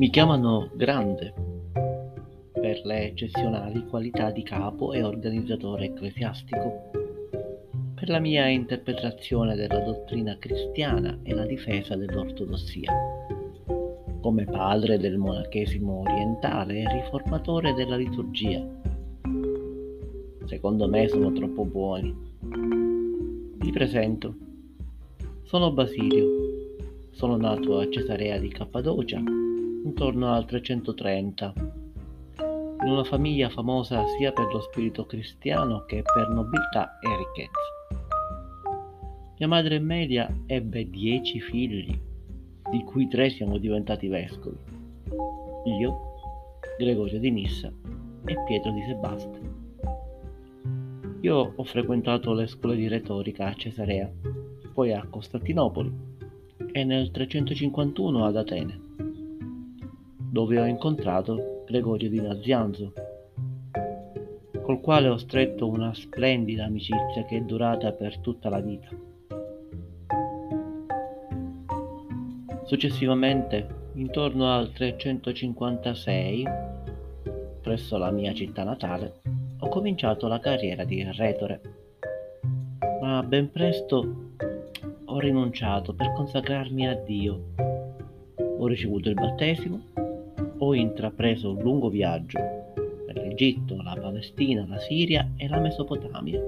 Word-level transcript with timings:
Mi 0.00 0.08
chiamano 0.08 0.70
Grande 0.72 1.34
per 2.54 2.80
le 2.84 3.08
eccezionali 3.08 3.84
qualità 3.84 4.30
di 4.30 4.42
capo 4.42 4.94
e 4.94 5.02
organizzatore 5.02 5.84
ecclesiastico, 5.84 6.90
per 7.96 8.08
la 8.08 8.18
mia 8.18 8.46
interpretazione 8.46 9.56
della 9.56 9.80
dottrina 9.80 10.38
cristiana 10.38 11.18
e 11.22 11.34
la 11.34 11.44
difesa 11.44 11.96
dell'ortodossia, 11.96 12.90
come 14.22 14.46
padre 14.46 14.96
del 14.96 15.18
monachesimo 15.18 16.00
orientale 16.00 16.78
e 16.78 16.92
riformatore 17.02 17.74
della 17.74 17.96
liturgia. 17.96 18.66
Secondo 20.46 20.88
me 20.88 21.08
sono 21.08 21.30
troppo 21.30 21.66
buoni. 21.66 22.16
Vi 22.40 23.70
presento. 23.70 24.34
Sono 25.42 25.70
Basilio. 25.72 26.26
Sono 27.10 27.36
nato 27.36 27.80
a 27.80 27.90
Cesarea 27.90 28.38
di 28.38 28.48
Cappadocia 28.48 29.48
intorno 29.84 30.32
al 30.32 30.44
330, 30.44 31.54
in 32.82 32.90
una 32.90 33.04
famiglia 33.04 33.48
famosa 33.48 34.04
sia 34.18 34.32
per 34.32 34.52
lo 34.52 34.60
spirito 34.60 35.06
cristiano 35.06 35.84
che 35.86 36.02
per 36.02 36.28
nobiltà 36.28 36.98
e 36.98 37.08
ricchezza. 37.16 37.98
Mia 39.38 39.48
madre 39.48 39.78
Media 39.78 40.30
ebbe 40.46 40.88
dieci 40.88 41.40
figli, 41.40 41.98
di 42.70 42.84
cui 42.84 43.08
tre 43.08 43.30
siamo 43.30 43.56
diventati 43.56 44.06
vescovi. 44.08 44.58
Io, 45.78 46.00
Gregorio 46.78 47.18
di 47.18 47.30
Nissa 47.30 47.72
e 48.26 48.36
Pietro 48.46 48.72
di 48.72 48.82
Sebasta. 48.82 49.38
Io 51.22 51.52
ho 51.56 51.64
frequentato 51.64 52.32
le 52.32 52.46
scuole 52.46 52.76
di 52.76 52.88
retorica 52.88 53.46
a 53.46 53.54
Cesarea, 53.54 54.10
poi 54.72 54.92
a 54.92 55.06
Costantinopoli 55.08 56.08
e 56.72 56.84
nel 56.84 57.10
351 57.10 58.24
ad 58.24 58.36
Atene 58.36 58.88
dove 60.30 60.60
ho 60.60 60.64
incontrato 60.64 61.64
Gregorio 61.66 62.08
di 62.08 62.20
Nazianzo, 62.20 62.92
col 64.62 64.80
quale 64.80 65.08
ho 65.08 65.16
stretto 65.16 65.66
una 65.66 65.92
splendida 65.92 66.66
amicizia 66.66 67.24
che 67.24 67.38
è 67.38 67.40
durata 67.40 67.90
per 67.90 68.18
tutta 68.18 68.48
la 68.48 68.60
vita. 68.60 68.88
Successivamente, 72.62 73.66
intorno 73.94 74.52
al 74.52 74.70
356, 74.70 76.44
presso 77.60 77.96
la 77.96 78.12
mia 78.12 78.32
città 78.32 78.62
natale, 78.62 79.22
ho 79.58 79.68
cominciato 79.68 80.28
la 80.28 80.38
carriera 80.38 80.84
di 80.84 81.02
retore, 81.10 81.60
ma 83.00 83.20
ben 83.24 83.50
presto 83.50 84.28
ho 85.06 85.18
rinunciato 85.18 85.92
per 85.92 86.12
consacrarmi 86.12 86.86
a 86.86 86.94
Dio. 86.94 87.46
Ho 88.58 88.66
ricevuto 88.68 89.08
il 89.08 89.14
battesimo 89.14 89.89
ho 90.62 90.74
intrapreso 90.74 91.52
un 91.52 91.62
lungo 91.62 91.88
viaggio 91.88 92.38
per 93.06 93.16
l'Egitto, 93.16 93.80
la 93.82 93.96
Palestina, 93.98 94.66
la 94.68 94.78
Siria 94.78 95.32
e 95.36 95.48
la 95.48 95.58
Mesopotamia, 95.58 96.40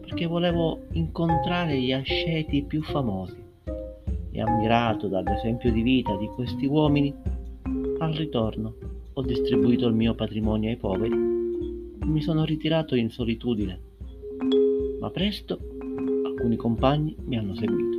perché 0.00 0.26
volevo 0.26 0.82
incontrare 0.92 1.80
gli 1.80 1.92
asceti 1.92 2.62
più 2.62 2.80
famosi 2.82 3.36
e 4.30 4.40
ammirato 4.40 5.08
dall'esempio 5.08 5.72
di 5.72 5.82
vita 5.82 6.16
di 6.16 6.26
questi 6.28 6.66
uomini, 6.66 7.12
al 7.98 8.12
ritorno 8.12 8.74
ho 9.12 9.22
distribuito 9.22 9.88
il 9.88 9.94
mio 9.94 10.14
patrimonio 10.14 10.70
ai 10.70 10.76
poveri 10.76 11.12
e 11.12 12.04
mi 12.04 12.20
sono 12.20 12.44
ritirato 12.44 12.94
in 12.94 13.10
solitudine. 13.10 13.80
Ma 15.00 15.10
presto 15.10 15.58
alcuni 16.24 16.54
compagni 16.54 17.16
mi 17.24 17.36
hanno 17.36 17.56
seguito 17.56 17.98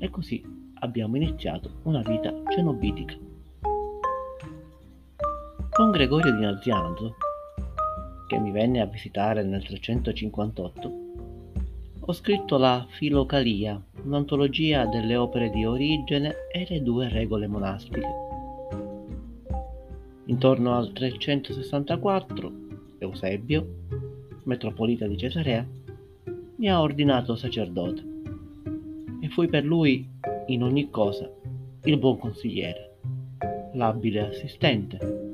e 0.00 0.10
così 0.10 0.44
abbiamo 0.80 1.16
iniziato 1.16 1.70
una 1.84 2.02
vita 2.02 2.42
cenobitica. 2.50 3.32
Con 5.76 5.90
Gregorio 5.90 6.32
di 6.32 6.40
Nazianzo, 6.40 7.16
che 8.28 8.38
mi 8.38 8.52
venne 8.52 8.80
a 8.80 8.86
visitare 8.86 9.42
nel 9.42 9.64
358, 9.64 10.92
ho 11.98 12.12
scritto 12.12 12.56
la 12.58 12.86
Filocalia, 12.88 13.82
un'antologia 14.04 14.86
delle 14.86 15.16
opere 15.16 15.50
di 15.50 15.64
Origene 15.64 16.46
e 16.52 16.64
le 16.68 16.80
due 16.80 17.08
regole 17.08 17.48
monastiche. 17.48 18.06
Intorno 20.26 20.76
al 20.76 20.92
364, 20.92 22.52
Eusebio, 22.98 23.66
metropolita 24.44 25.08
di 25.08 25.16
Cesarea, 25.16 25.66
mi 26.54 26.70
ha 26.70 26.80
ordinato 26.80 27.34
sacerdote 27.34 28.04
e 29.18 29.28
fui 29.28 29.48
per 29.48 29.64
lui 29.64 30.08
in 30.46 30.62
ogni 30.62 30.88
cosa 30.88 31.28
il 31.82 31.98
buon 31.98 32.18
consigliere, 32.18 32.98
l'abile 33.72 34.28
assistente 34.28 35.33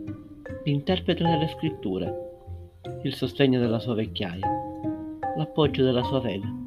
l'interprete 0.65 1.25
delle 1.25 1.49
scritture, 1.49 2.29
il 3.03 3.15
sostegno 3.15 3.59
della 3.59 3.79
sua 3.79 3.95
vecchiaia, 3.95 4.47
l'appoggio 5.37 5.83
della 5.83 6.03
sua 6.03 6.21
fede. 6.21 6.59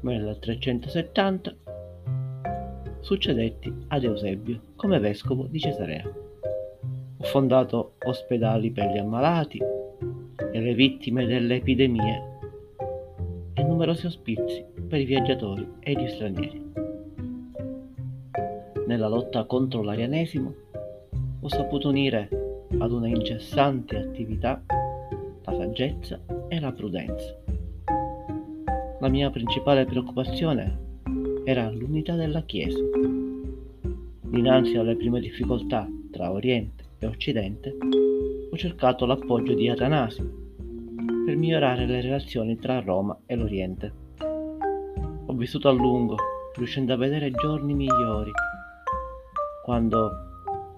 Nel 0.00 0.36
370 0.40 1.54
succedetti 3.00 3.72
ad 3.88 4.02
Eusebio 4.02 4.60
come 4.74 4.98
vescovo 4.98 5.46
di 5.46 5.60
Cesarea. 5.60 6.04
Ho 6.04 7.24
fondato 7.24 7.92
ospedali 8.04 8.72
per 8.72 8.90
gli 8.90 8.98
ammalati 8.98 9.58
e 9.58 10.60
le 10.60 10.74
vittime 10.74 11.26
delle 11.26 11.56
epidemie 11.56 12.38
e 13.54 13.62
numerosi 13.62 14.06
ospizi 14.06 14.64
per 14.88 15.00
i 15.00 15.04
viaggiatori 15.04 15.66
e 15.78 15.92
gli 15.92 16.08
stranieri. 16.08 16.72
Nella 18.86 19.08
lotta 19.08 19.44
contro 19.44 19.82
l'arianesimo 19.82 20.65
ho 21.46 21.48
saputo 21.48 21.90
unire 21.90 22.28
ad 22.76 22.90
una 22.90 23.06
incessante 23.06 23.96
attività 23.96 24.60
la 25.44 25.54
saggezza 25.54 26.18
e 26.48 26.58
la 26.58 26.72
prudenza. 26.72 27.36
La 28.98 29.06
mia 29.06 29.30
principale 29.30 29.84
preoccupazione 29.84 30.78
era 31.44 31.70
l'unità 31.70 32.16
della 32.16 32.42
Chiesa. 32.42 32.82
Dinanzi 34.22 34.76
alle 34.76 34.96
prime 34.96 35.20
difficoltà 35.20 35.88
tra 36.10 36.32
Oriente 36.32 36.82
e 36.98 37.06
Occidente, 37.06 37.76
ho 38.50 38.56
cercato 38.56 39.06
l'appoggio 39.06 39.54
di 39.54 39.68
Atanasio 39.68 40.28
per 41.24 41.36
migliorare 41.36 41.86
le 41.86 42.00
relazioni 42.00 42.58
tra 42.58 42.80
Roma 42.80 43.16
e 43.24 43.36
l'Oriente. 43.36 43.92
Ho 45.26 45.32
vissuto 45.34 45.68
a 45.68 45.72
lungo, 45.72 46.16
riuscendo 46.56 46.92
a 46.92 46.96
vedere 46.96 47.30
giorni 47.30 47.72
migliori, 47.72 48.32
quando 49.62 50.25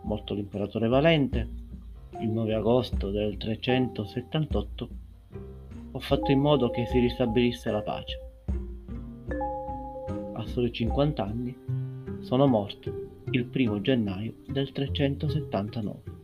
morto 0.08 0.32
l'imperatore 0.32 0.88
Valente, 0.88 1.46
il 2.20 2.30
9 2.30 2.54
agosto 2.54 3.10
del 3.10 3.36
378, 3.36 4.88
ho 5.90 5.98
fatto 5.98 6.30
in 6.30 6.40
modo 6.40 6.70
che 6.70 6.86
si 6.86 6.98
ristabilisse 6.98 7.70
la 7.70 7.82
pace. 7.82 8.20
A 10.32 10.46
soli 10.46 10.72
50 10.72 11.22
anni 11.22 11.54
sono 12.20 12.46
morto 12.46 12.90
il 13.32 13.50
1 13.52 13.80
gennaio 13.82 14.32
del 14.46 14.72
379. 14.72 16.17